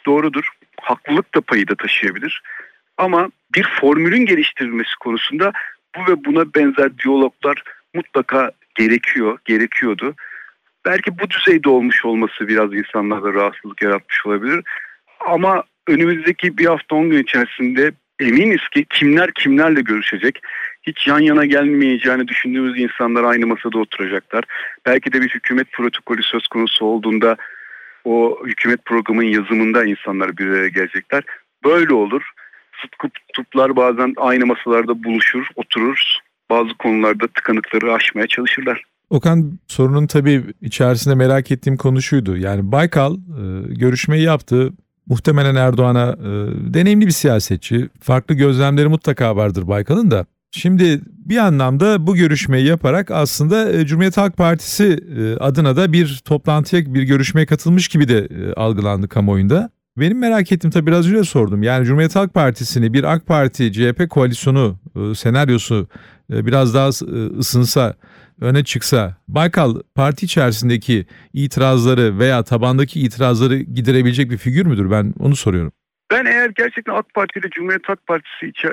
Doğrudur. 0.06 0.50
Haklılık 0.82 1.36
da 1.36 1.42
payı 1.42 1.68
da 1.68 1.76
taşıyabilir. 1.76 2.42
Ama 2.98 3.30
bir 3.56 3.68
formülün 3.82 4.26
geliştirilmesi 4.26 4.96
konusunda 5.00 5.54
bu 5.96 6.12
ve 6.12 6.26
buna 6.26 6.54
benzer 6.54 6.98
diyaloglar 6.98 7.64
mutlaka 7.94 8.52
gerekiyor, 8.76 9.38
gerekiyordu. 9.46 10.16
Belki 10.86 11.20
bu 11.20 11.30
düzeyde 11.30 11.70
olmuş 11.70 12.06
olması 12.06 12.48
biraz 12.48 12.74
insanlarda 12.74 13.34
rahatsızlık 13.34 13.82
yaratmış 13.82 14.26
olabilir. 14.26 14.64
Ama 15.20 15.64
önümüzdeki 15.88 16.58
bir 16.58 16.66
hafta 16.66 16.96
on 16.96 17.10
gün 17.10 17.24
içerisinde 17.24 17.92
eminiz 18.20 18.70
ki 18.70 18.86
kimler 18.90 19.32
kimlerle 19.34 19.82
görüşecek, 19.82 20.42
hiç 20.84 21.08
yan 21.08 21.20
yana 21.20 21.46
gelmeyeceğini 21.46 22.28
düşündüğümüz 22.28 22.80
insanlar 22.80 23.24
aynı 23.24 23.48
masada 23.48 23.80
oturacaklar. 23.80 24.44
Belki 24.86 25.14
de 25.14 25.22
bir 25.22 25.30
hükümet 25.30 25.72
protokolü 25.72 26.24
söz 26.24 26.48
konusu 26.48 26.86
olduğunda 26.86 27.38
o 28.06 28.40
hükümet 28.46 28.86
programın 28.86 29.24
yazımında 29.24 29.86
insanlar 29.86 30.38
bir 30.38 30.48
araya 30.48 30.68
gelecekler. 30.68 31.24
Böyle 31.66 31.94
olur. 31.94 32.22
Sıt 32.82 32.96
kutuplar 32.96 33.76
bazen 33.76 34.14
aynı 34.18 34.46
masalarda 34.46 35.04
buluşur, 35.04 35.48
oturur. 35.56 36.04
Bazı 36.50 36.74
konularda 36.74 37.28
tıkanıkları 37.28 37.94
aşmaya 37.94 38.28
çalışırlar. 38.28 38.84
Okan 39.10 39.60
sorunun 39.68 40.08
tabii 40.08 40.44
içerisinde 40.62 41.16
merak 41.16 41.52
ettiğim 41.52 41.78
konu 41.78 42.02
şuydu. 42.02 42.38
Yani 42.38 42.72
Baykal 42.72 43.16
e, 43.16 43.20
görüşmeyi 43.74 44.24
yaptı. 44.24 44.74
Muhtemelen 45.08 45.56
Erdoğan'a 45.56 46.10
e, 46.10 46.30
deneyimli 46.74 47.06
bir 47.06 47.12
siyasetçi. 47.12 47.90
Farklı 48.02 48.36
gözlemleri 48.36 48.88
mutlaka 48.88 49.36
vardır 49.36 49.68
Baykal'ın 49.68 50.12
da. 50.12 50.26
Şimdi 50.51 51.01
bir 51.08 51.38
anlamda 51.38 52.08
bu 52.08 52.15
görüşmeyi 52.15 52.65
yaparak 52.65 53.12
aslında 53.12 53.72
e, 53.72 53.86
Cumhuriyet 53.86 54.18
Halk 54.18 54.38
Partisi 54.38 55.00
e, 55.18 55.36
adına 55.36 55.75
da 55.75 55.94
bir 55.94 56.22
toplantıya, 56.25 56.94
bir 56.94 57.03
görüşmeye 57.03 57.46
katılmış 57.46 57.88
gibi 57.88 58.08
de 58.08 58.18
e, 58.18 58.53
algılandı 58.53 59.08
kamuoyunda. 59.08 59.70
Benim 59.98 60.20
merak 60.20 60.51
ettiğim 60.51 60.72
tabii 60.72 60.88
biraz 60.88 61.08
önce 61.08 61.24
sordum. 61.24 61.63
Yani 61.63 61.86
Cumhuriyet 61.86 62.15
Halk 62.15 62.34
Partisi'ni 62.34 62.94
bir 62.94 63.03
AK 63.03 63.25
Parti 63.25 63.74
CHP 63.74 64.10
koalisyonu 64.10 64.79
senaryosu 65.15 65.88
biraz 66.29 66.74
daha 66.74 66.89
ısınsa, 67.39 67.96
öne 68.41 68.63
çıksa 68.63 69.18
Baykal 69.27 69.75
parti 69.96 70.25
içerisindeki 70.25 71.06
itirazları 71.34 72.20
veya 72.20 72.44
tabandaki 72.44 73.01
itirazları 73.01 73.58
giderebilecek 73.60 74.32
bir 74.32 74.38
figür 74.38 74.65
müdür? 74.65 74.91
Ben 74.91 75.13
onu 75.20 75.36
soruyorum. 75.36 75.72
Ben 76.12 76.25
eğer 76.25 76.50
gerçekten 76.50 76.94
AK 76.94 77.13
Parti 77.13 77.39
ile 77.39 77.50
Cumhuriyet 77.50 77.89
Halk 77.89 78.08
Partisi 78.08 78.46
içe, 78.46 78.68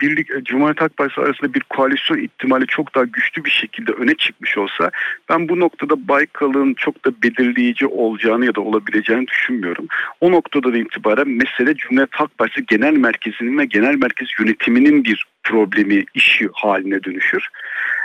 birlik 0.00 0.30
e, 0.30 0.44
Cumhuriyet 0.44 0.80
Halk 0.80 0.96
Partisi 0.96 1.20
arasında 1.20 1.54
bir 1.54 1.60
koalisyon 1.60 2.18
ihtimali 2.18 2.66
çok 2.66 2.94
daha 2.94 3.04
güçlü 3.04 3.44
bir 3.44 3.50
şekilde 3.50 3.92
öne 3.92 4.14
çıkmış 4.14 4.58
olsa 4.58 4.90
ben 5.28 5.48
bu 5.48 5.60
noktada 5.60 6.08
Baykal'ın 6.08 6.74
çok 6.74 7.04
da 7.04 7.10
belirleyici 7.22 7.86
olacağını 7.86 8.46
ya 8.46 8.54
da 8.54 8.60
olabileceğini 8.60 9.26
düşünmüyorum. 9.26 9.86
O 10.20 10.32
noktada 10.32 10.72
da 10.72 10.78
itibaren 10.78 11.28
mesele 11.28 11.74
Cumhuriyet 11.74 12.14
Halk 12.14 12.38
Partisi 12.38 12.66
genel 12.66 12.94
merkezinin 12.94 13.58
ve 13.58 13.64
genel 13.64 13.94
merkez 13.94 14.28
yönetiminin 14.38 15.04
bir 15.04 15.26
problemi, 15.44 16.04
işi 16.14 16.48
haline 16.52 17.04
dönüşür. 17.04 17.48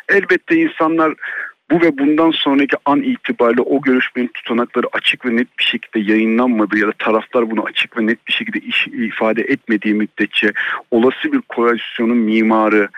Elbette 0.10 0.56
insanlar 0.56 1.14
bu 1.72 1.82
ve 1.82 1.98
bundan 1.98 2.32
sonraki 2.32 2.78
an 2.86 3.02
itibariyle 3.02 3.62
o 3.62 3.82
görüşmenin 3.82 4.28
tutanakları 4.28 4.88
açık 4.94 5.26
ve 5.26 5.36
net 5.36 5.60
bir 5.60 5.64
şekilde 5.64 6.12
yayınlanmadığı 6.12 6.78
ya 6.78 6.88
da 6.88 6.92
taraflar 7.00 7.52
bunu 7.52 7.64
açık 7.64 7.98
ve 7.98 8.08
net 8.08 8.28
bir 8.28 8.34
şekilde 8.34 8.60
iş, 8.60 8.88
ifade 8.88 9.42
etmediği 9.42 9.94
müddetçe 9.94 10.52
olası 10.92 11.32
bir 11.34 11.42
koalisyonun 11.42 12.18
mimarı, 12.18 12.90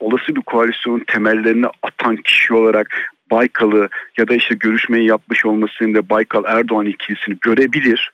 olası 0.00 0.36
bir 0.36 0.40
koalisyonun 0.40 1.04
temellerini 1.06 1.66
atan 1.82 2.16
kişi 2.16 2.54
olarak 2.54 3.12
Baykal'ı 3.30 3.88
ya 4.18 4.28
da 4.28 4.34
işte 4.34 4.54
görüşmeyi 4.54 5.08
yapmış 5.08 5.46
olmasını 5.46 5.94
da 5.94 6.08
Baykal 6.08 6.44
Erdoğan 6.46 6.86
ikilisini 6.86 7.36
görebilir. 7.40 8.12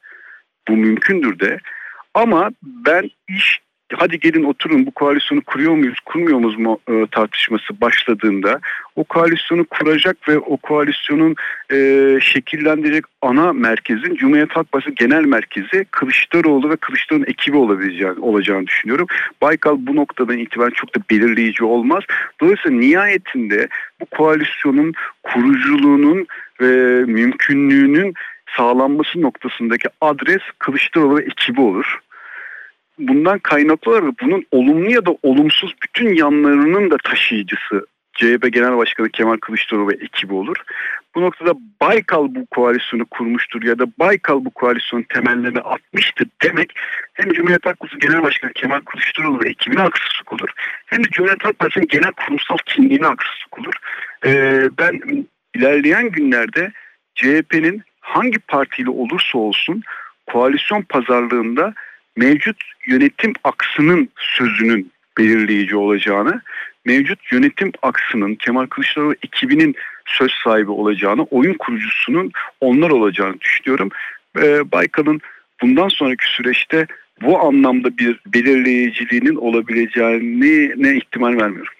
Bu 0.68 0.76
mümkündür 0.76 1.38
de. 1.38 1.61
Ama 2.14 2.50
ben 2.62 3.11
iş 3.28 3.61
hadi 3.97 4.21
gelin 4.21 4.45
oturun 4.45 4.87
bu 4.87 4.90
koalisyonu 4.90 5.40
kuruyor 5.40 5.73
muyuz 5.73 6.00
kurmuyor 6.04 6.38
muyuz 6.38 6.59
mu 6.59 6.78
e, 6.88 7.07
tartışması 7.11 7.80
başladığında 7.80 8.61
o 8.97 9.04
koalisyonu 9.04 9.64
kuracak 9.64 10.28
ve 10.28 10.38
o 10.38 10.57
koalisyonun 10.57 11.35
e, 11.73 12.18
şekillendirecek 12.23 13.04
ana 13.23 13.52
merkezin 13.52 14.14
Cumhuriyet 14.14 14.50
Halk 14.50 14.73
Partisi 14.73 14.95
genel 14.95 15.25
merkezi 15.25 15.87
Kılıçdaroğlu 15.90 16.71
ve 16.71 16.76
Kılıçdaroğlu'nun 16.76 17.30
ekibi 17.30 17.57
olabileceğini, 17.57 18.21
olacağını 18.21 18.66
düşünüyorum. 18.66 19.07
Baykal 19.40 19.76
bu 19.78 19.97
noktadan 19.97 20.38
itibaren 20.38 20.71
çok 20.71 20.97
da 20.97 21.00
belirleyici 21.11 21.64
olmaz. 21.64 22.04
Dolayısıyla 22.40 22.78
nihayetinde 22.78 23.68
bu 24.00 24.07
koalisyonun 24.07 24.92
kuruculuğunun 25.23 26.26
ve 26.61 27.04
mümkünlüğünün 27.04 28.14
sağlanması 28.57 29.23
noktasındaki 29.23 29.88
adres 30.00 30.42
Kılıçdaroğlu 30.59 31.16
ve 31.16 31.23
ekibi 31.23 31.61
olur 31.61 31.99
bundan 32.99 33.38
kaynaklı 33.38 33.90
olarak 33.90 34.21
bunun 34.23 34.45
olumlu 34.50 34.90
ya 34.90 35.07
da 35.07 35.17
olumsuz 35.23 35.75
bütün 35.83 36.14
yanlarının 36.14 36.90
da 36.90 36.97
taşıyıcısı 37.05 37.87
CHP 38.19 38.52
Genel 38.52 38.76
Başkanı 38.76 39.09
Kemal 39.09 39.37
Kılıçdaroğlu 39.37 39.88
ve 39.88 39.95
ekibi 39.95 40.35
olur. 40.35 40.57
Bu 41.14 41.23
noktada 41.23 41.55
Baykal 41.81 42.35
bu 42.35 42.47
koalisyonu 42.47 43.07
kurmuştur 43.07 43.62
ya 43.62 43.78
da 43.78 43.87
Baykal 43.99 44.45
bu 44.45 44.50
koalisyonun 44.50 45.07
temellerini 45.14 45.61
atmıştır 45.61 46.28
demek 46.43 46.73
hem 47.12 47.33
Cumhuriyet 47.33 47.67
Halk 47.67 47.81
Partisi 47.81 48.00
Genel 48.00 48.23
Başkanı 48.23 48.52
Kemal 48.52 48.81
Kılıçdaroğlu 48.81 49.45
ve 49.45 49.49
ekibine 49.49 49.81
haksızlık 49.81 50.33
olur. 50.33 50.49
Hem 50.87 51.05
de 51.05 51.09
Cumhuriyet 51.09 51.45
Halk 51.45 51.59
Partisi'nin 51.59 51.87
genel 51.87 52.12
kurumsal 52.12 52.57
kimliğine 52.67 53.07
haksızlık 53.07 53.59
olur. 53.59 53.75
Ee, 54.26 54.69
ben 54.78 55.26
ilerleyen 55.55 56.11
günlerde 56.11 56.73
CHP'nin 57.14 57.83
hangi 58.00 58.38
partiyle 58.38 58.90
olursa 58.90 59.38
olsun 59.38 59.83
koalisyon 60.26 60.83
pazarlığında 60.83 61.75
mevcut 62.18 62.56
yönetim 62.87 63.32
aksının 63.44 64.08
sözünün 64.16 64.92
belirleyici 65.18 65.76
olacağını, 65.76 66.40
mevcut 66.84 67.32
yönetim 67.32 67.72
aksının 67.82 68.34
Kemal 68.34 68.66
Kılıçdaroğlu 68.66 69.14
ekibinin 69.22 69.75
söz 70.06 70.30
sahibi 70.44 70.70
olacağını, 70.70 71.22
oyun 71.22 71.54
kurucusunun 71.54 72.32
onlar 72.60 72.90
olacağını 72.90 73.40
düşünüyorum. 73.40 73.88
Ee, 74.38 74.72
Baykal'ın 74.72 75.20
bundan 75.62 75.88
sonraki 75.88 76.26
süreçte 76.26 76.87
bu 77.22 77.40
anlamda 77.40 77.98
bir 77.98 78.20
belirleyiciliğinin 78.26 79.34
olabileceğini 79.34 80.72
ne 80.76 80.96
ihtimal 80.96 81.37
vermiyorum. 81.37 81.72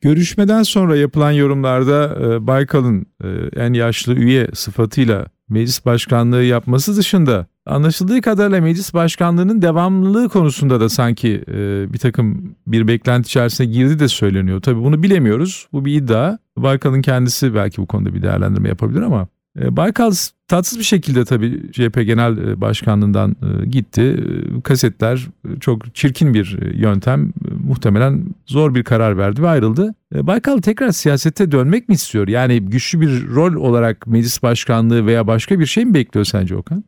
Görüşmeden 0.00 0.62
sonra 0.62 0.96
yapılan 0.96 1.32
yorumlarda 1.32 2.18
e, 2.20 2.46
Baykal'ın 2.46 3.06
e, 3.24 3.28
en 3.60 3.72
yaşlı 3.72 4.14
üye 4.14 4.46
sıfatıyla 4.54 5.26
meclis 5.48 5.86
başkanlığı 5.86 6.42
yapması 6.42 6.96
dışında 6.96 7.46
anlaşıldığı 7.66 8.20
kadarıyla 8.20 8.60
meclis 8.60 8.94
başkanlığının 8.94 9.62
devamlılığı 9.62 10.28
konusunda 10.28 10.80
da 10.80 10.88
sanki 10.88 11.44
e, 11.48 11.92
bir 11.92 11.98
takım 11.98 12.54
bir 12.66 12.88
beklenti 12.88 13.26
içerisine 13.26 13.66
girdi 13.66 13.98
de 13.98 14.08
söyleniyor. 14.08 14.60
Tabii 14.60 14.84
bunu 14.84 15.02
bilemiyoruz. 15.02 15.68
Bu 15.72 15.84
bir 15.84 15.94
iddia. 15.94 16.38
Baykal'ın 16.56 17.02
kendisi 17.02 17.54
belki 17.54 17.82
bu 17.82 17.86
konuda 17.86 18.14
bir 18.14 18.22
değerlendirme 18.22 18.68
yapabilir 18.68 19.02
ama 19.02 19.28
e, 19.60 19.76
Baykal 19.76 20.12
tatsız 20.48 20.78
bir 20.78 20.84
şekilde 20.84 21.24
tabii 21.24 21.72
CHP 21.72 22.06
Genel 22.06 22.38
e, 22.38 22.60
Başkanlığından 22.60 23.36
e, 23.42 23.66
gitti. 23.66 24.24
Kasetler 24.64 25.26
çok 25.60 25.94
çirkin 25.94 26.34
bir 26.34 26.74
yöntem. 26.74 27.32
Muhtemelen 27.68 28.24
zor 28.46 28.74
bir 28.74 28.84
karar 28.84 29.18
verdi 29.18 29.42
ve 29.42 29.48
ayrıldı. 29.48 29.94
Baykal 30.12 30.58
tekrar 30.58 30.90
siyasete 30.90 31.52
dönmek 31.52 31.88
mi 31.88 31.94
istiyor? 31.94 32.28
Yani 32.28 32.60
güçlü 32.60 33.00
bir 33.00 33.26
rol 33.28 33.54
olarak 33.54 34.06
meclis 34.06 34.42
başkanlığı 34.42 35.06
veya 35.06 35.26
başka 35.26 35.60
bir 35.60 35.66
şey 35.66 35.84
mi 35.84 35.94
bekliyor 35.94 36.24
sence 36.24 36.56
Okan? 36.56 36.84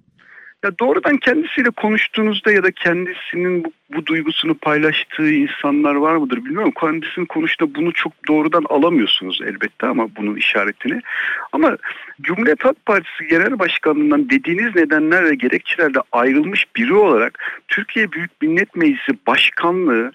Ya 0.64 0.78
doğrudan 0.80 1.16
kendisiyle 1.16 1.70
konuştuğunuzda 1.70 2.52
ya 2.52 2.62
da 2.62 2.70
kendisinin 2.70 3.64
bu, 3.64 3.72
bu 3.96 4.06
duygusunu 4.06 4.54
paylaştığı 4.54 5.30
insanlar 5.30 5.94
var 5.94 6.16
mıdır 6.16 6.44
bilmiyorum. 6.44 6.72
Kendisinin 6.80 7.26
konuştuğunda 7.26 7.74
bunu 7.74 7.92
çok 7.92 8.12
doğrudan 8.28 8.64
alamıyorsunuz 8.68 9.40
elbette 9.44 9.86
ama 9.86 10.08
bunun 10.16 10.36
işaretini. 10.36 11.00
Ama 11.52 11.76
Cumhuriyet 12.20 12.64
Halk 12.64 12.86
Partisi 12.86 13.26
Genel 13.30 13.58
Başkanlığından 13.58 14.30
dediğiniz 14.30 14.76
nedenler 14.76 15.24
ve 15.24 15.34
gerekçelerle 15.34 15.98
ayrılmış 16.12 16.66
biri 16.76 16.94
olarak 16.94 17.38
Türkiye 17.68 18.12
Büyük 18.12 18.42
Millet 18.42 18.76
Meclisi 18.76 19.12
Başkanlığı 19.26 20.12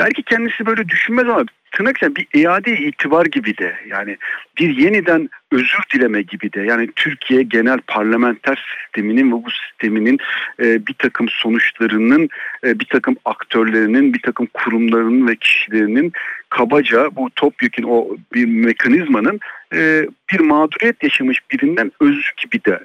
belki 0.00 0.22
kendisi 0.22 0.66
böyle 0.66 0.88
düşünmez 0.88 1.28
ama 1.28 1.44
tırnak 1.74 1.96
içinde 1.96 2.16
bir 2.16 2.26
iade 2.34 2.76
itibar 2.76 3.26
gibi 3.26 3.58
de 3.58 3.76
yani 3.88 4.16
bir 4.58 4.76
yeniden 4.76 5.30
özür 5.52 5.82
dileme 5.94 6.22
gibi 6.22 6.52
de 6.52 6.60
yani 6.60 6.88
Türkiye 6.96 7.42
genel 7.42 7.78
parlamenter 7.86 8.64
sisteminin 8.76 9.28
ve 9.28 9.44
bu 9.44 9.50
sisteminin 9.50 10.18
e, 10.60 10.86
bir 10.86 10.94
takım 10.94 11.28
sonuçlarının 11.28 12.28
e, 12.64 12.80
bir 12.80 12.84
takım 12.84 13.16
aktörlerinin 13.24 14.14
bir 14.14 14.22
takım 14.22 14.46
kurumlarının 14.54 15.28
ve 15.28 15.36
kişilerinin 15.36 16.12
kabaca 16.48 17.16
bu 17.16 17.30
topyekun 17.30 17.82
o 17.82 18.08
bir 18.34 18.44
mekanizmanın 18.44 19.40
e, 19.74 20.06
bir 20.32 20.40
mağduriyet 20.40 21.02
yaşamış 21.02 21.38
birinden 21.50 21.92
özür 22.00 22.32
gibi 22.42 22.64
de 22.64 22.80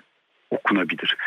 okunabilir. 0.50 1.18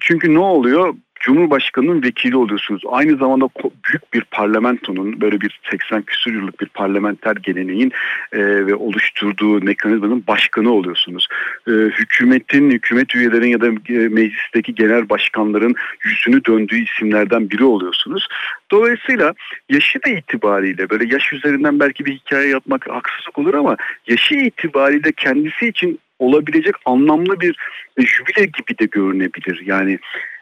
Çünkü 0.00 0.34
ne 0.34 0.38
oluyor? 0.38 0.94
Cumhurbaşkanının 1.20 2.02
vekili 2.02 2.36
oluyorsunuz. 2.36 2.82
Aynı 2.88 3.16
zamanda 3.16 3.48
büyük 3.88 4.14
bir 4.14 4.24
parlamentonun 4.30 5.20
böyle 5.20 5.40
bir 5.40 5.60
80 5.70 6.02
küsur 6.02 6.32
yıllık 6.32 6.60
bir 6.60 6.66
parlamenter 6.66 7.36
geleneğin 7.36 7.92
e, 8.32 8.38
ve 8.66 8.74
oluşturduğu 8.74 9.60
mekanizmanın 9.60 10.24
başkanı 10.28 10.70
oluyorsunuz. 10.72 11.28
E, 11.68 11.70
hükümetin, 11.70 12.70
hükümet 12.70 13.14
üyelerin 13.14 13.48
ya 13.48 13.60
da 13.60 13.66
e, 13.66 14.08
meclisteki 14.08 14.74
genel 14.74 15.08
başkanların 15.08 15.74
yüzünü 16.04 16.44
döndüğü 16.44 16.84
isimlerden 16.84 17.50
biri 17.50 17.64
oluyorsunuz. 17.64 18.28
Dolayısıyla 18.70 19.34
yaşı 19.68 20.02
da 20.02 20.10
itibariyle 20.10 20.90
böyle 20.90 21.14
yaş 21.14 21.32
üzerinden 21.32 21.80
belki 21.80 22.04
bir 22.04 22.12
hikaye 22.12 22.48
yapmak 22.48 22.90
haksızlık 22.90 23.38
olur 23.38 23.54
ama 23.54 23.76
yaşı 24.06 24.34
itibariyle 24.34 25.12
kendisi 25.12 25.68
için 25.68 25.98
olabilecek 26.18 26.74
anlamlı 26.84 27.40
bir 27.40 27.56
e, 27.96 28.02
jübile 28.02 28.44
gibi 28.44 28.78
de 28.78 28.84
görünebilir. 28.84 29.62
Yani 29.66 29.98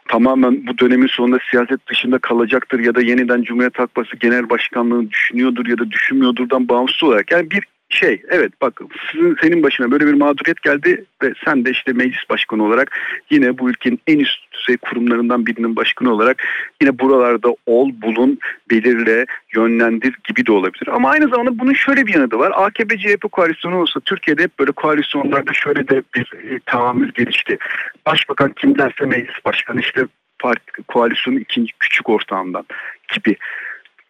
tamamen 0.09 0.67
bu 0.67 0.77
dönemin 0.77 1.07
sonunda 1.07 1.37
siyaset 1.51 1.87
dışında 1.87 2.17
kalacaktır 2.17 2.79
ya 2.79 2.95
da 2.95 3.01
yeniden 3.01 3.43
Cumhuriyet 3.43 3.79
Halk 3.79 3.95
Partisi 3.95 4.19
Genel 4.19 4.49
Başkanlığını 4.49 5.11
düşünüyordur 5.11 5.67
ya 5.67 5.77
da 5.77 5.91
düşünmüyordurdan 5.91 6.69
bağımsız 6.69 7.03
olarak. 7.03 7.31
Yani 7.31 7.51
bir 7.51 7.63
şey 7.89 8.21
evet 8.29 8.51
bak 8.61 8.81
sizin, 9.11 9.37
senin 9.41 9.63
başına 9.63 9.91
böyle 9.91 10.07
bir 10.07 10.13
mağduriyet 10.13 10.61
geldi 10.61 11.05
ve 11.23 11.33
sen 11.45 11.65
de 11.65 11.71
işte 11.71 11.93
meclis 11.93 12.29
başkanı 12.29 12.63
olarak 12.63 12.99
yine 13.29 13.57
bu 13.57 13.69
ülkenin 13.69 13.99
en 14.07 14.19
üst 14.19 14.51
düzey 14.53 14.77
kurumlarından 14.77 15.45
birinin 15.45 15.75
başkanı 15.75 16.13
olarak 16.13 16.43
yine 16.81 16.99
buralarda 16.99 17.55
ol, 17.65 17.91
bulun, 18.01 18.39
belirle, 18.71 19.25
yönlendir 19.55 20.15
gibi 20.23 20.45
de 20.45 20.51
olabilir. 20.51 20.87
Ama 20.87 21.09
aynı 21.09 21.29
zamanda 21.29 21.59
bunun 21.59 21.73
şöyle 21.73 22.07
bir 22.07 22.13
yanı 22.13 22.31
da 22.31 22.39
var. 22.39 22.51
AKP 22.55 22.97
CHP 22.97 23.31
koalisyonu 23.31 23.81
olsa 23.81 23.99
Türkiye'de 23.99 24.43
hep 24.43 24.59
böyle 24.59 24.71
koalisyonlarda 24.71 25.53
şöyle 25.53 25.87
de 25.87 26.03
bir 26.15 26.33
e, 26.33 26.59
tahammül 26.65 27.11
gelişti. 27.11 27.57
Başbakan 28.05 28.53
kim 28.53 28.77
derse 28.77 29.05
meclis 29.05 29.45
başkanı 29.45 29.79
işte 29.79 30.05
parti 30.39 30.83
koalisyonun 30.87 31.39
ikinci 31.39 31.73
küçük 31.79 32.09
ortağından 32.09 32.65
gibi 33.13 33.35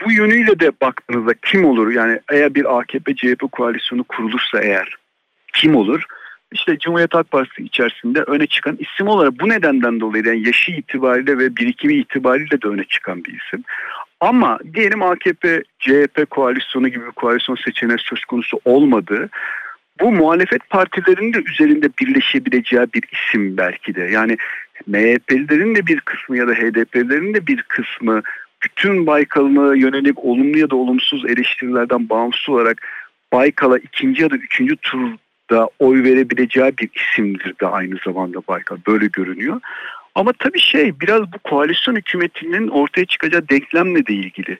bu 0.05 0.12
yönüyle 0.12 0.59
de 0.59 0.71
baktığınızda 0.81 1.33
kim 1.33 1.65
olur? 1.65 1.91
Yani 1.91 2.19
eğer 2.31 2.55
bir 2.55 2.79
AKP 2.79 3.15
CHP 3.15 3.51
koalisyonu 3.51 4.03
kurulursa 4.03 4.59
eğer 4.62 4.95
kim 5.53 5.75
olur? 5.75 6.03
İşte 6.51 6.77
Cumhuriyet 6.77 7.13
Halk 7.13 7.31
Partisi 7.31 7.63
içerisinde 7.63 8.21
öne 8.21 8.47
çıkan 8.47 8.77
isim 8.79 9.07
olarak 9.07 9.39
bu 9.39 9.49
nedenden 9.49 9.99
dolayı 9.99 10.25
yani 10.25 10.47
yaşı 10.47 10.71
itibariyle 10.71 11.38
ve 11.38 11.55
birikimi 11.55 11.93
itibariyle 11.93 12.62
de 12.62 12.67
öne 12.67 12.83
çıkan 12.83 13.23
bir 13.23 13.39
isim. 13.39 13.63
Ama 14.19 14.59
diyelim 14.73 15.03
AKP 15.03 15.63
CHP 15.79 16.29
koalisyonu 16.29 16.88
gibi 16.88 17.05
bir 17.05 17.12
koalisyon 17.12 17.55
seçeneği 17.55 17.99
söz 17.99 18.25
konusu 18.25 18.59
olmadı 18.65 19.29
bu 19.99 20.12
muhalefet 20.12 20.69
partilerinin 20.69 21.33
de 21.33 21.43
üzerinde 21.51 21.89
birleşebileceği 22.01 22.88
bir 22.93 23.03
isim 23.12 23.57
belki 23.57 23.95
de. 23.95 24.01
Yani 24.01 24.38
MHP'lilerin 24.88 25.75
de 25.75 25.88
bir 25.88 25.99
kısmı 25.99 26.38
ya 26.38 26.47
da 26.47 26.53
HDP'lilerin 26.53 27.33
de 27.33 27.47
bir 27.47 27.62
kısmı 27.62 28.21
bütün 28.63 29.07
Baykal'a 29.07 29.75
yönelik 29.75 30.25
olumlu 30.25 30.57
ya 30.57 30.69
da 30.69 30.75
olumsuz 30.75 31.25
eleştirilerden 31.25 32.09
bağımsız 32.09 32.49
olarak 32.49 32.87
Baykal'a 33.33 33.77
ikinci 33.77 34.21
ya 34.21 34.29
da 34.29 34.35
üçüncü 34.35 34.75
turda 34.75 35.69
oy 35.79 36.03
verebileceği 36.03 36.77
bir 36.77 36.89
isimdir 36.95 37.53
de 37.61 37.67
aynı 37.67 37.95
zamanda 38.05 38.39
Baykal. 38.47 38.77
Böyle 38.87 39.07
görünüyor. 39.07 39.61
Ama 40.15 40.33
tabii 40.33 40.59
şey 40.59 40.99
biraz 40.99 41.21
bu 41.21 41.39
koalisyon 41.43 41.95
hükümetinin 41.95 42.67
ortaya 42.67 43.05
çıkacağı 43.05 43.49
denklemle 43.49 44.05
de 44.05 44.13
ilgili. 44.13 44.59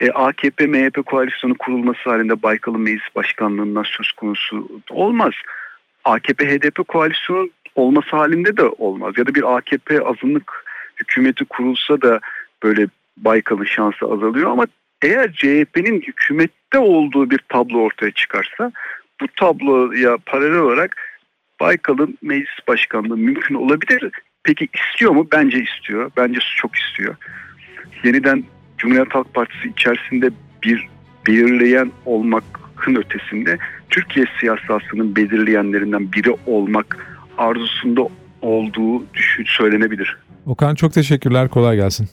E, 0.00 0.10
AKP 0.10 0.66
MHP 0.66 1.06
koalisyonu 1.06 1.54
kurulması 1.58 2.10
halinde 2.10 2.42
Baykal'ın 2.42 2.80
meclis 2.80 3.14
başkanlığından 3.14 3.82
söz 3.82 4.12
konusu 4.12 4.68
olmaz. 4.90 5.32
AKP 6.04 6.46
HDP 6.46 6.88
koalisyonu 6.88 7.48
olması 7.74 8.16
halinde 8.16 8.56
de 8.56 8.62
olmaz. 8.62 9.14
Ya 9.18 9.26
da 9.26 9.34
bir 9.34 9.56
AKP 9.56 10.00
azınlık 10.00 10.64
hükümeti 10.96 11.44
kurulsa 11.44 12.02
da 12.02 12.20
böyle 12.62 12.86
Baykal'ın 13.24 13.64
şansı 13.64 14.06
azalıyor 14.06 14.50
ama 14.50 14.66
eğer 15.02 15.32
CHP'nin 15.32 16.00
hükümette 16.00 16.78
olduğu 16.78 17.30
bir 17.30 17.40
tablo 17.48 17.78
ortaya 17.78 18.10
çıkarsa 18.10 18.72
bu 19.20 19.26
tabloya 19.36 20.16
paralel 20.26 20.58
olarak 20.58 20.96
Baykal'ın 21.60 22.18
meclis 22.22 22.68
başkanlığı 22.68 23.16
mümkün 23.16 23.54
olabilir. 23.54 24.10
Peki 24.44 24.68
istiyor 24.74 25.12
mu? 25.12 25.28
Bence 25.32 25.62
istiyor. 25.62 26.10
Bence 26.16 26.40
çok 26.56 26.76
istiyor. 26.76 27.16
Yeniden 28.04 28.44
Cumhuriyet 28.78 29.14
Halk 29.14 29.34
Partisi 29.34 29.68
içerisinde 29.68 30.30
bir 30.64 30.88
belirleyen 31.26 31.92
olmakın 32.06 32.94
ötesinde 32.94 33.58
Türkiye 33.90 34.26
siyasasının 34.40 35.16
belirleyenlerinden 35.16 36.12
biri 36.12 36.36
olmak 36.46 37.06
arzusunda 37.38 38.02
olduğu 38.42 39.14
düşün 39.14 39.44
söylenebilir. 39.44 40.16
Okan 40.46 40.74
çok 40.74 40.92
teşekkürler. 40.92 41.48
Kolay 41.48 41.76
gelsin. 41.76 42.08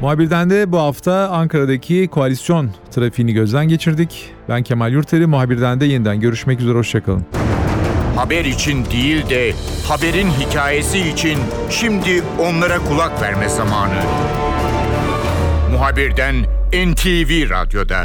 Muhabirden 0.00 0.50
de 0.50 0.72
bu 0.72 0.78
hafta 0.78 1.28
Ankara'daki 1.28 2.08
koalisyon 2.08 2.70
trafiğini 2.90 3.32
gözden 3.32 3.68
geçirdik. 3.68 4.30
Ben 4.48 4.62
Kemal 4.62 4.92
Yurteri, 4.92 5.26
muhabirden 5.26 5.80
de 5.80 5.86
yeniden 5.86 6.20
görüşmek 6.20 6.60
üzere, 6.60 6.78
hoşçakalın. 6.78 7.24
Haber 8.16 8.44
için 8.44 8.84
değil 8.84 9.30
de 9.30 9.52
haberin 9.88 10.28
hikayesi 10.30 10.98
için 10.98 11.38
şimdi 11.70 12.22
onlara 12.38 12.78
kulak 12.78 13.22
verme 13.22 13.48
zamanı. 13.48 14.02
Muhabirden 15.72 16.34
NTV 16.72 17.50
Radyo'da. 17.50 18.04